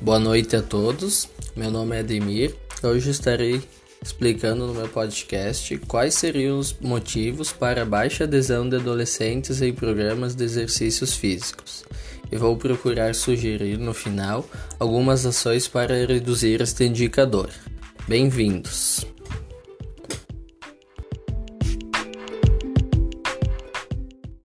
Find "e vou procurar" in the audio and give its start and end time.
12.32-13.14